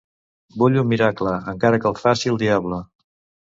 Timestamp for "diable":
2.49-2.85